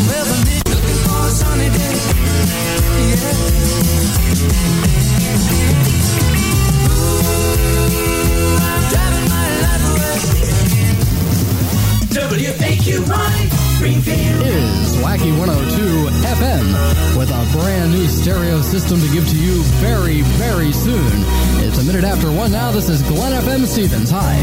Springfield. 13.87 14.43
is 14.43 14.97
Wacky 14.97 15.31
102 15.39 16.09
FM 16.35 17.17
with 17.17 17.31
a 17.31 17.57
brand 17.57 17.93
new 17.93 18.09
stereo 18.09 18.61
system 18.61 19.01
to 19.01 19.09
give 19.13 19.29
to 19.29 19.37
you 19.37 19.63
very, 19.79 20.23
very 20.23 20.73
soon. 20.73 21.07
It's 21.63 21.79
a 21.79 21.85
minute 21.85 22.03
after 22.03 22.33
one 22.33 22.51
now. 22.51 22.73
This 22.73 22.89
is 22.89 23.01
Glen 23.03 23.41
FM 23.45 23.65
Stevens. 23.65 24.11
Hi. 24.11 24.43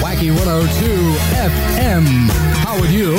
Wacky 0.00 0.30
102 0.34 0.86
FM. 1.44 2.30
How 2.64 2.80
would 2.80 2.90
you 2.90 3.16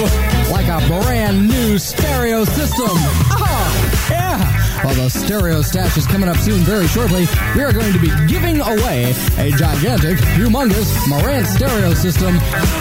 like 0.49 0.67
a 0.67 0.79
brand 0.87 1.44
stereo 1.79 2.45
system? 2.45 2.89
Ah, 3.31 4.09
yeah. 4.09 4.83
While 4.83 4.95
the 4.95 5.09
stereo 5.09 5.61
stash 5.61 5.97
is 5.97 6.05
coming 6.05 6.29
up 6.29 6.37
soon, 6.37 6.61
very 6.61 6.87
shortly. 6.87 7.27
We 7.55 7.63
are 7.63 7.73
going 7.73 7.91
to 7.93 7.99
be 7.99 8.09
giving 8.27 8.61
away 8.61 9.13
a 9.37 9.51
gigantic, 9.51 10.17
humongous 10.37 10.91
Marantz 11.07 11.47
stereo 11.47 11.93
system 11.93 12.35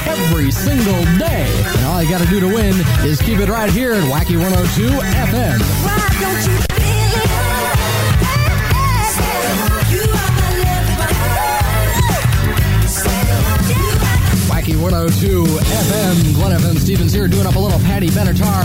every 0.06 0.50
single 0.50 1.02
day. 1.18 1.50
And 1.76 1.86
all 1.86 2.02
you 2.02 2.10
got 2.10 2.20
to 2.20 2.28
do 2.28 2.40
to 2.40 2.48
win 2.48 2.74
is 3.06 3.20
keep 3.20 3.38
it 3.38 3.48
right 3.48 3.70
here 3.70 3.92
at 3.92 4.04
Wacky 4.04 4.36
102 4.36 4.88
FM. 4.88 5.60
Why 5.84 6.08
don't 6.20 6.46
you 6.46 6.58
feel 6.74 7.50
it? 7.50 7.53
Wacky 14.64 14.80
102 14.80 15.44
FM, 15.44 16.34
Glen 16.34 16.58
FM 16.58 16.78
Stevens 16.78 17.12
here 17.12 17.28
doing 17.28 17.46
up 17.46 17.54
a 17.54 17.58
little 17.58 17.78
Patty 17.80 18.08
Benatar 18.08 18.64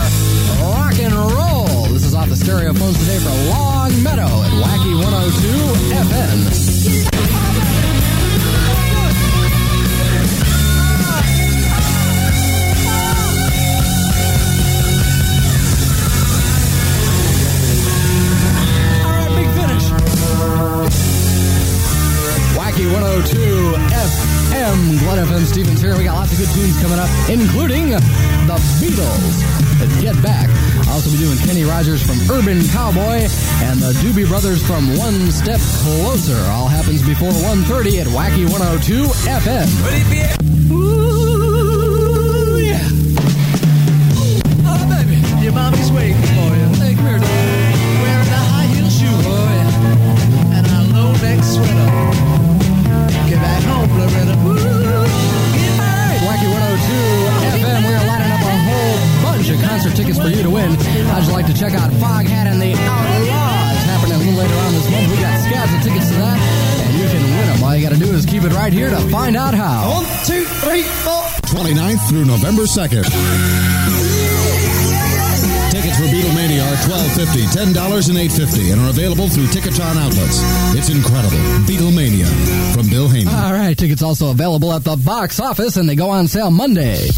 rock 0.62 0.98
and 0.98 1.12
roll. 1.12 1.84
This 1.92 2.04
is 2.06 2.14
off 2.14 2.30
the 2.30 2.36
stereo 2.36 2.72
phones 2.72 2.98
today 3.00 3.18
for 3.18 3.28
Longmeadow 3.50 4.22
at 4.22 4.50
Wacky 4.64 4.94
102 4.94 5.90
FM. 5.92 7.39
Glen 25.40 25.52
Stevens 25.52 25.80
here. 25.80 25.96
We 25.96 26.04
got 26.04 26.16
lots 26.16 26.32
of 26.32 26.38
good 26.38 26.50
tunes 26.50 26.78
coming 26.82 26.98
up, 26.98 27.08
including 27.30 27.88
the 27.90 28.56
Beatles. 28.76 30.02
Get 30.02 30.22
back. 30.22 30.50
I'll 30.86 30.96
also 30.96 31.10
be 31.10 31.16
doing 31.16 31.38
Kenny 31.38 31.64
Rogers 31.64 32.02
from 32.04 32.18
Urban 32.30 32.62
Cowboy 32.68 33.26
and 33.64 33.80
the 33.80 33.92
Doobie 34.02 34.28
Brothers 34.28 34.62
from 34.66 34.98
One 34.98 35.30
Step 35.30 35.60
Closer. 35.80 36.36
All 36.50 36.68
happens 36.68 37.00
before 37.02 37.30
1.30 37.30 38.02
at 38.02 38.06
Wacky 38.08 38.44
102 38.50 39.04
FM. 39.04 39.66
for 60.30 60.36
you 60.36 60.42
to 60.44 60.50
win. 60.50 60.70
How'd 61.10 61.26
you 61.26 61.32
like 61.32 61.46
to 61.46 61.54
check 61.54 61.74
out 61.74 61.90
Foghat 61.98 62.46
and 62.46 62.60
the 62.62 62.72
Outlaws 62.74 63.78
happening 63.90 64.14
a 64.14 64.18
little 64.18 64.38
later 64.38 64.54
on 64.54 64.72
this 64.72 64.90
month? 64.90 65.10
We 65.10 65.16
got 65.18 65.34
scabs 65.42 65.74
of 65.74 65.82
tickets 65.82 66.08
to 66.10 66.16
that, 66.22 66.38
and 66.38 66.94
you 66.94 67.06
can 67.10 67.22
win 67.22 67.46
them. 67.50 67.64
All 67.64 67.74
you 67.74 67.82
got 67.82 67.94
to 67.94 67.98
do 67.98 68.12
is 68.14 68.26
keep 68.26 68.44
it 68.44 68.52
right 68.52 68.72
here 68.72 68.90
to 68.90 69.00
find 69.10 69.36
out 69.36 69.54
how. 69.54 69.90
One, 69.90 70.06
two, 70.24 70.44
three, 70.62 70.82
four. 70.82 71.22
29th 71.50 72.08
through 72.08 72.24
November 72.26 72.62
2nd. 72.62 73.10
Tickets 75.70 75.96
for 75.98 76.06
Beatlemania 76.06 76.62
are 76.66 76.78
$12.50, 77.16 77.74
$10, 77.74 78.08
and 78.10 78.18
$8.50 78.18 78.72
and 78.72 78.80
are 78.82 78.90
available 78.90 79.28
through 79.28 79.46
Ticketron 79.46 79.96
outlets. 79.96 80.42
It's 80.76 80.90
incredible. 80.90 81.38
Beatlemania 81.66 82.26
from 82.74 82.88
Bill 82.88 83.08
Haney. 83.08 83.30
All 83.30 83.52
right, 83.52 83.76
tickets 83.76 84.02
also 84.02 84.30
available 84.30 84.72
at 84.72 84.84
the 84.84 84.96
box 84.96 85.40
office 85.40 85.76
and 85.76 85.88
they 85.88 85.94
go 85.94 86.10
on 86.10 86.28
sale 86.28 86.50
Monday. 86.50 87.08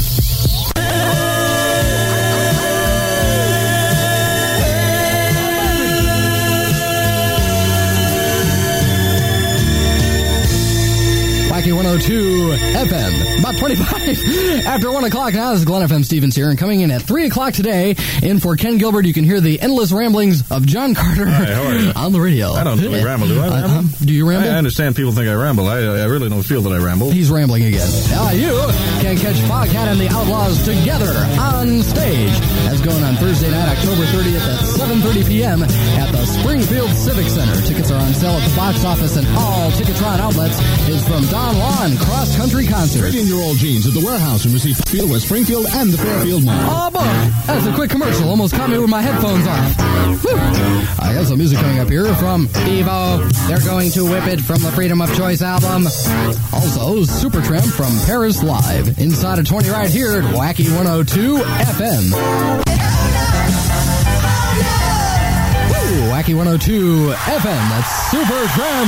Wacky 11.63 11.77
102 11.77 12.57
FM, 12.89 13.39
about 13.39 13.57
25 13.57 14.67
after 14.67 14.91
1 14.91 15.05
o'clock 15.05 15.33
now. 15.33 15.53
This 15.53 15.61
is 15.61 15.65
Glen 15.65 15.89
FM 15.89 16.05
Stevens 16.05 16.35
here, 16.35 16.51
and 16.51 16.59
coming 16.59 16.81
in 16.81 16.91
at 16.91 17.03
3 17.03 17.27
o'clock 17.27 17.55
today, 17.55 17.95
in 18.21 18.41
for 18.41 18.57
Ken 18.57 18.79
Gilbert, 18.79 19.07
you 19.07 19.13
can 19.13 19.23
hear 19.23 19.41
the 19.41 19.61
endless 19.61 19.93
ramblings 19.93 20.51
of 20.51 20.67
John 20.67 20.93
Carter 20.97 21.25
Hi, 21.25 21.55
how 21.55 21.63
are 21.63 21.75
you? 21.77 21.93
on 21.97 22.11
the 22.11 22.21
radio. 22.21 22.51
I 22.51 22.65
don't 22.65 22.81
really 22.81 23.05
ramble, 23.05 23.29
do 23.29 23.41
I? 23.41 23.47
Uh, 23.47 23.79
um, 23.79 23.91
do 24.01 24.13
you 24.13 24.29
ramble? 24.29 24.51
I 24.51 24.55
understand 24.55 24.97
people 24.97 25.13
think 25.13 25.29
I 25.29 25.35
ramble. 25.35 25.69
I, 25.69 25.79
I 25.79 26.07
really 26.07 26.29
don't 26.29 26.43
feel 26.43 26.63
that 26.63 26.73
I 26.73 26.85
ramble. 26.85 27.13
He's 27.13 27.31
rambling 27.31 27.63
again. 27.63 27.89
Now 28.11 28.33
you 28.33 28.51
can 29.01 29.17
catch 29.17 29.37
Foghat 29.37 29.87
and 29.87 30.01
the 30.01 30.09
Outlaws 30.09 30.65
together 30.65 31.15
on 31.39 31.83
stage. 31.83 32.33
Going 32.83 33.05
on 33.05 33.15
Thursday 33.15 33.49
night, 33.49 33.79
October 33.79 34.03
30th 34.11 34.43
at 34.43 34.59
7.30 34.91 35.29
p.m. 35.29 35.63
at 35.63 36.11
the 36.11 36.27
Springfield 36.27 36.91
Civic 36.91 37.29
Center. 37.29 37.55
Tickets 37.63 37.93
are 37.93 38.01
on 38.01 38.13
sale 38.13 38.33
at 38.33 38.49
the 38.51 38.57
box 38.57 38.85
office 38.85 39.17
and 39.17 39.25
all 39.39 39.71
Ticketron 39.71 40.19
outlets. 40.19 40.59
It's 40.89 41.07
from 41.07 41.25
Don 41.27 41.57
Juan 41.59 41.97
Cross 41.99 42.37
Country 42.37 42.67
Concert. 42.67 42.99
Trade 42.99 43.15
in 43.15 43.29
your 43.29 43.41
old 43.41 43.59
jeans 43.59 43.87
at 43.87 43.95
the 43.95 44.05
warehouse 44.05 44.45
and 44.45 44.53
receive 44.53 44.77
Field 44.89 45.11
West 45.11 45.27
Springfield 45.27 45.67
and 45.75 45.93
the 45.93 45.99
Fairfield 45.99 46.43
Mall. 46.45 46.59
Oh 46.59 46.91
boy, 46.91 47.31
that's 47.47 47.67
a 47.67 47.73
quick 47.73 47.91
commercial. 47.91 48.29
Almost 48.29 48.55
caught 48.57 48.69
me 48.69 48.79
with 48.79 48.91
my 48.91 49.01
headphones. 49.01 49.47
Whew. 50.23 50.37
I 50.99 51.15
got 51.15 51.27
some 51.27 51.39
music 51.39 51.59
coming 51.61 51.79
up 51.79 51.89
here 51.89 52.13
from 52.17 52.49
Devo. 52.67 53.23
They're 53.47 53.61
going 53.61 53.93
to 53.93 54.03
whip 54.11 54.27
it 54.27 54.41
from 54.41 54.61
the 54.61 54.73
Freedom 54.73 55.01
of 55.01 55.15
Choice 55.17 55.41
album. 55.41 55.87
Also, 56.53 57.05
Supertramp 57.07 57.71
from 57.71 57.97
Paris 58.07 58.43
Live. 58.43 58.99
Inside 58.99 59.39
of 59.39 59.47
20 59.47 59.71
right 59.71 59.89
here 59.89 60.19
at 60.19 60.25
Wacky 60.35 60.67
102 60.75 61.37
FM. 61.37 62.72
Wacky 66.23 66.37
102 66.37 67.09
FM. 67.11 67.69
That's 67.69 68.15
Supertramp. 68.15 68.87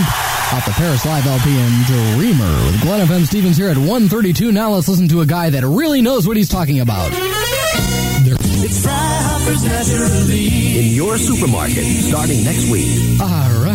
Off 0.55 0.65
the 0.67 0.71
Paris 0.71 1.05
Live 1.05 1.27
LP 1.27 1.51
and 1.51 1.85
Dreamer 1.85 2.65
with 2.67 2.81
Glen 2.81 3.05
FM 3.09 3.27
Stevens 3.27 3.57
here 3.57 3.69
at 3.69 3.77
132. 3.77 4.53
Now 4.53 4.71
let's 4.71 4.89
listen 4.89 5.09
to 5.09 5.21
a 5.21 5.27
guy 5.27 5.51
that 5.51 5.67
really 5.67 6.01
knows 6.01 6.29
what 6.29 6.37
he's 6.37 6.49
talking 6.49 6.79
about. 6.79 7.11
It's 7.13 8.87
Fryhoppers 8.87 9.65
naturally. 9.65 10.79
In 10.79 10.95
your 10.95 11.19
supermarket, 11.19 11.85
starting 11.85 12.45
next 12.45 12.71
week. 12.71 13.21
All 13.21 13.65
right. 13.65 13.74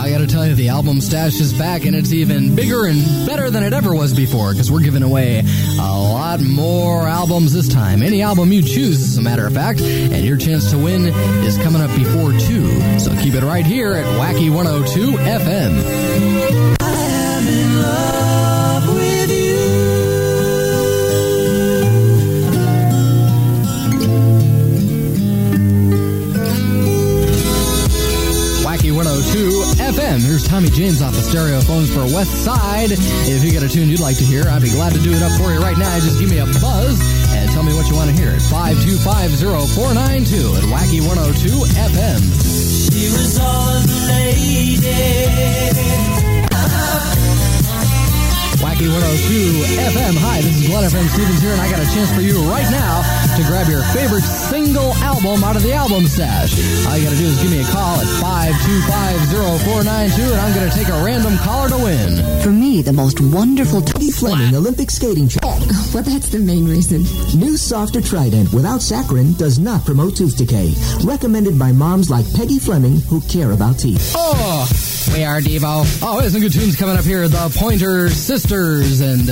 I 0.00 0.08
gotta 0.08 0.26
tell 0.26 0.46
you, 0.46 0.54
the 0.54 0.70
album 0.70 1.02
stash 1.02 1.38
is 1.40 1.52
back 1.52 1.84
and 1.84 1.94
it's 1.94 2.10
even 2.10 2.56
bigger 2.56 2.86
and 2.86 3.04
better 3.26 3.50
than 3.50 3.62
it 3.62 3.74
ever 3.74 3.94
was 3.94 4.14
before 4.14 4.52
because 4.52 4.72
we're 4.72 4.80
giving 4.80 5.02
away 5.02 5.44
a 5.78 5.82
lot 5.82 6.40
more 6.40 7.06
albums 7.06 7.52
this 7.52 7.68
time. 7.68 8.02
Any 8.02 8.22
album 8.22 8.50
you 8.50 8.62
choose, 8.62 9.02
as 9.02 9.18
a 9.18 9.22
matter 9.22 9.46
of 9.46 9.52
fact, 9.52 9.82
and 9.82 10.24
your 10.24 10.38
chance 10.38 10.70
to 10.70 10.78
win 10.78 11.04
is 11.44 11.58
coming 11.58 11.82
up 11.82 11.94
before 11.94 12.32
2. 12.32 12.98
So 12.98 13.14
keep 13.16 13.34
it 13.34 13.44
right 13.44 13.66
here 13.66 13.92
at 13.92 14.06
Wacky 14.18 14.50
102 14.50 15.18
FM. 15.18 16.80
102 30.10 30.26
Here's 30.26 30.42
Tommy 30.42 30.66
James 30.70 31.02
off 31.02 31.14
the 31.14 31.22
stereo 31.22 31.60
phones 31.60 31.88
for 31.94 32.02
West 32.02 32.42
Side. 32.42 32.90
If 32.90 33.44
you 33.44 33.52
got 33.52 33.62
a 33.62 33.68
tune 33.68 33.88
you'd 33.88 34.00
like 34.00 34.16
to 34.18 34.24
hear, 34.24 34.42
I'd 34.50 34.62
be 34.62 34.70
glad 34.70 34.92
to 34.92 34.98
do 34.98 35.12
it 35.12 35.22
up 35.22 35.30
for 35.38 35.52
you 35.54 35.60
right 35.60 35.78
now. 35.78 36.00
Just 36.02 36.18
give 36.18 36.28
me 36.28 36.38
a 36.38 36.46
buzz 36.58 36.98
and 37.30 37.48
tell 37.52 37.62
me 37.62 37.72
what 37.74 37.86
you 37.86 37.94
want 37.94 38.10
to 38.10 38.16
hear 38.16 38.30
at 38.30 38.42
5250492 38.42 40.56
at 40.58 40.64
Wacky 40.66 41.00
102 41.06 41.62
FM. 41.94 42.18
She 42.90 43.06
was 43.06 43.38
all 43.38 43.78
the 43.86 43.94
lady. 44.10 44.82
Wacky 48.58 48.90
102 48.90 49.62
FM. 49.94 49.99
Hi, 50.40 50.46
this 50.46 50.56
is 50.56 50.68
Glen 50.68 50.88
FM 50.88 51.06
Stevens 51.12 51.42
here, 51.42 51.52
and 51.52 51.60
I 51.60 51.70
got 51.70 51.80
a 51.80 51.88
chance 51.92 52.10
for 52.14 52.22
you 52.22 52.40
right 52.48 52.64
now 52.72 53.04
to 53.36 53.42
grab 53.44 53.68
your 53.68 53.82
favorite 53.92 54.24
single 54.24 54.94
album 55.04 55.44
out 55.44 55.54
of 55.54 55.62
the 55.62 55.74
album 55.74 56.06
stash. 56.06 56.56
All 56.88 56.96
you 56.96 57.04
got 57.04 57.10
to 57.10 57.18
do 57.18 57.26
is 57.26 57.42
give 57.42 57.50
me 57.50 57.60
a 57.60 57.64
call 57.68 58.00
at 58.00 58.06
5250492, 59.28 60.32
and 60.32 60.40
I'm 60.40 60.54
going 60.54 60.70
to 60.70 60.74
take 60.74 60.88
a 60.88 61.04
random 61.04 61.36
caller 61.44 61.68
to 61.68 61.76
win. 61.76 62.40
For 62.40 62.48
me, 62.48 62.80
the 62.80 62.94
most 62.94 63.20
wonderful 63.20 63.82
Peggy 63.82 64.10
Fleming 64.10 64.56
Olympic 64.56 64.90
skating 64.90 65.28
track. 65.28 65.44
Oh, 65.44 65.60
well, 65.92 66.04
that's 66.04 66.30
the 66.30 66.38
main 66.38 66.64
reason. 66.64 67.02
New 67.38 67.58
softer 67.58 68.00
Trident 68.00 68.50
without 68.54 68.80
saccharin 68.80 69.36
does 69.36 69.58
not 69.58 69.84
promote 69.84 70.16
tooth 70.16 70.38
decay. 70.38 70.72
Recommended 71.04 71.58
by 71.58 71.72
moms 71.72 72.08
like 72.08 72.24
Peggy 72.32 72.58
Fleming 72.58 72.96
who 73.12 73.20
care 73.28 73.50
about 73.52 73.78
teeth. 73.78 74.14
Oh, 74.16 74.66
we 75.12 75.24
are 75.24 75.40
Devo. 75.40 75.84
Oh, 76.02 76.20
there's 76.20 76.32
some 76.32 76.40
good 76.40 76.52
tunes 76.52 76.76
coming 76.76 76.96
up 76.96 77.04
here. 77.04 77.28
The 77.28 77.52
Pointer 77.56 78.08
Sisters, 78.08 79.00
and 79.00 79.28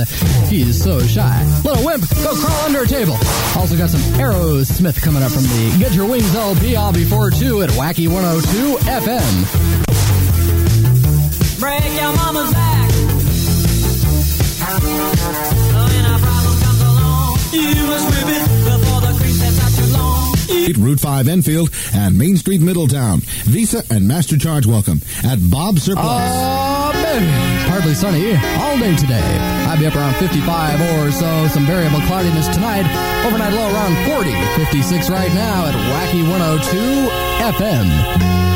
he's 0.47 0.81
so 0.81 0.99
shy. 0.99 1.43
Little 1.63 1.85
wimp, 1.85 2.07
go 2.23 2.35
crawl 2.35 2.65
under 2.65 2.81
a 2.81 2.87
table. 2.87 3.17
Also 3.55 3.77
got 3.77 3.89
some 3.89 4.01
Aerosmith 4.19 5.01
coming 5.01 5.23
up 5.23 5.31
from 5.31 5.43
the 5.43 5.75
Get 5.79 5.93
Your 5.93 6.07
Wings 6.07 6.33
LP. 6.35 6.75
I'll 6.75 6.93
be 6.93 7.05
for 7.05 7.29
two 7.29 7.61
at 7.61 7.69
Wacky 7.71 8.07
102 8.07 8.77
FM. 8.87 9.88
Lawn. 20.77 20.89
Route 20.89 20.99
5 20.99 21.27
Enfield 21.27 21.69
and 21.93 22.17
Main 22.17 22.37
Street 22.37 22.61
Middletown. 22.61 23.19
Visa 23.45 23.83
and 23.89 24.07
Master 24.07 24.37
Charge 24.37 24.65
welcome 24.65 25.01
at 25.23 25.39
Bob 25.49 25.79
Surplus. 25.79 26.05
Partly 27.67 27.93
sunny 27.93 28.35
all 28.57 28.77
day 28.77 28.95
today. 28.95 29.37
I'll 29.67 29.77
be 29.77 29.85
up 29.85 29.95
around 29.95 30.15
55 30.15 30.81
or 30.81 31.11
so. 31.11 31.47
Some 31.49 31.65
variable 31.65 32.01
cloudiness 32.01 32.47
tonight. 32.47 32.85
Overnight 33.25 33.53
low 33.53 33.71
around 33.73 33.95
40. 34.07 34.31
56 34.65 35.09
right 35.09 35.33
now 35.33 35.65
at 35.65 35.75
Wacky 35.75 36.23
102 36.29 37.09
FM. 37.57 38.48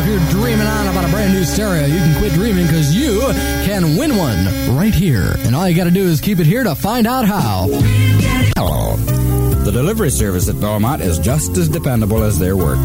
If 0.00 0.06
you're 0.06 0.30
dreaming 0.30 0.66
on 0.66 0.88
about 0.88 1.04
a 1.04 1.08
brand 1.08 1.34
new 1.34 1.44
stereo, 1.44 1.84
you 1.84 1.98
can 1.98 2.18
quit 2.18 2.32
dreaming 2.32 2.66
because 2.66 2.94
you 2.94 3.20
can 3.66 3.96
win 3.96 4.16
one 4.16 4.46
right 4.74 4.94
here. 4.94 5.34
And 5.40 5.54
all 5.54 5.68
you 5.68 5.76
got 5.76 5.84
to 5.84 5.90
do 5.90 6.06
is 6.06 6.20
keep 6.20 6.38
it 6.38 6.46
here 6.46 6.64
to 6.64 6.74
find 6.74 7.06
out 7.06 7.26
how. 7.26 7.68
Hello. 8.56 8.96
The 8.96 9.70
delivery 9.70 10.10
service 10.10 10.48
at 10.48 10.58
Belmont 10.58 11.02
is 11.02 11.18
just 11.18 11.56
as 11.58 11.68
dependable 11.68 12.22
as 12.22 12.38
their 12.38 12.56
work. 12.56 12.78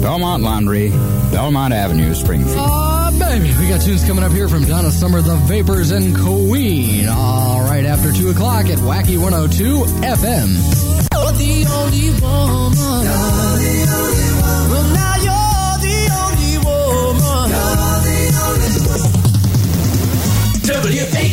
Belmont 0.00 0.42
Laundry, 0.42 0.90
Belmont 1.30 1.74
Avenue, 1.74 2.14
Springfield. 2.14 2.56
Oh, 2.58 3.16
baby. 3.18 3.52
We 3.58 3.68
got 3.68 3.82
tunes 3.82 4.04
coming 4.06 4.24
up 4.24 4.32
here 4.32 4.48
from 4.48 4.64
Donna 4.64 4.90
Summer, 4.90 5.20
The 5.20 5.36
Vapors, 5.36 5.90
and 5.90 6.16
Queen. 6.16 7.06
All 7.08 7.60
right, 7.64 7.84
after 7.84 8.12
2 8.12 8.30
o'clock 8.30 8.66
at 8.66 8.78
Wacky 8.78 9.18
102 9.20 9.84
FM. 10.06 10.96
The 11.36 11.66
only 11.68 12.10
woman. 12.22 13.25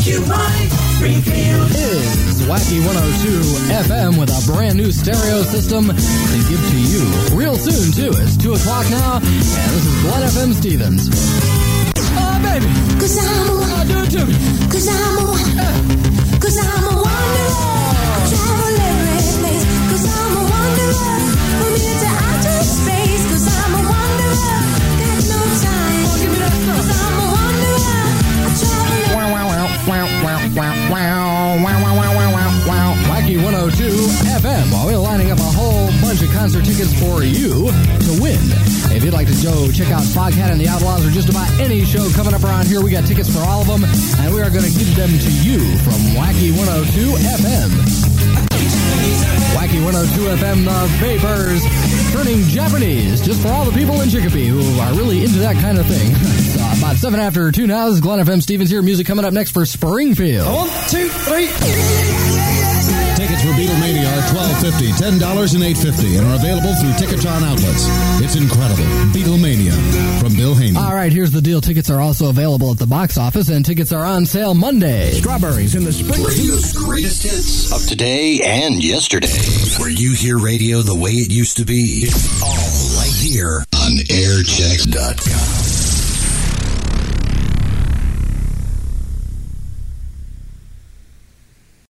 Springfield. 0.03 1.71
Is 1.71 2.41
Wacky 2.41 2.85
102 2.85 3.39
FM 3.71 4.19
with 4.19 4.29
a 4.29 4.51
brand 4.51 4.75
new 4.77 4.91
stereo 4.91 5.43
system 5.43 5.87
to 5.87 6.37
give 6.49 6.59
to 6.71 6.77
you 6.77 7.37
real 7.37 7.55
soon, 7.55 7.93
too. 7.93 8.11
It's 8.21 8.35
2 8.35 8.53
o'clock 8.53 8.89
now, 8.89 9.15
and 9.15 9.23
this 9.23 9.85
is 9.85 10.01
Glen 10.01 10.23
FM 10.23 10.53
Stevens. 10.53 11.72
102 47.03 47.27
FM. 47.37 47.69
Wacky 49.55 49.83
102 49.83 50.21
FM, 50.37 50.63
The 50.63 50.87
Vapors, 50.99 52.11
turning 52.13 52.43
Japanese, 52.47 53.21
just 53.21 53.41
for 53.41 53.49
all 53.49 53.65
the 53.65 53.71
people 53.71 53.99
in 54.01 54.09
Chicopee 54.09 54.47
who 54.47 54.61
are 54.79 54.93
really 54.93 55.23
into 55.23 55.39
that 55.39 55.55
kind 55.57 55.77
of 55.79 55.85
thing. 55.85 56.15
so 56.15 56.61
uh, 56.63 56.75
about 56.77 56.95
7 56.95 57.19
after 57.19 57.51
2 57.51 57.67
now, 57.67 57.87
this 57.87 57.95
is 57.95 58.01
Glen 58.01 58.25
FM 58.25 58.41
Stevens 58.41 58.69
here. 58.69 58.81
Music 58.81 59.05
coming 59.05 59.25
up 59.25 59.33
next 59.33 59.51
for 59.51 59.65
Springfield. 59.65 60.47
One, 60.47 60.69
two, 60.87 61.09
three. 61.09 62.72
Tickets 64.23 64.31
for 64.31 64.31
Beatlemania 64.31 64.31
are 64.31 64.31
twelve 64.31 64.61
fifty, 64.61 64.91
ten 64.93 65.19
dollars 65.19 65.53
and 65.53 65.63
eight 65.63 65.77
fifty, 65.77 66.17
and 66.17 66.27
are 66.27 66.35
available 66.35 66.73
through 66.75 66.91
Ticketron 66.93 67.43
outlets. 67.43 67.87
It's 68.21 68.35
incredible. 68.35 68.83
Beatlemania 69.11 69.73
from 70.19 70.35
Bill 70.35 70.55
Haney. 70.55 70.77
All 70.77 70.93
right, 70.93 71.11
here's 71.11 71.31
the 71.31 71.41
deal. 71.41 71.61
Tickets 71.61 71.89
are 71.89 71.99
also 72.01 72.29
available 72.29 72.71
at 72.71 72.77
the 72.77 72.87
box 72.87 73.17
office, 73.17 73.49
and 73.49 73.65
tickets 73.65 73.91
are 73.91 74.03
on 74.05 74.25
sale 74.25 74.53
Monday. 74.53 75.11
Strawberries 75.11 75.75
in 75.75 75.83
the 75.83 75.93
spring. 75.93 76.23
Radio's 76.23 76.73
greatest 76.73 77.23
hits 77.23 77.71
of 77.73 77.87
today 77.87 78.39
and 78.43 78.83
yesterday. 78.83 79.27
Where 79.79 79.89
you 79.89 80.13
hear 80.13 80.37
radio 80.39 80.81
the 80.81 80.95
way 80.95 81.11
it 81.11 81.31
used 81.31 81.57
to 81.57 81.65
be. 81.65 82.03
It's 82.03 82.41
all 82.41 82.99
right 82.99 83.13
here 83.13 83.65
on 83.75 83.91
airchexx.com. 84.09 85.72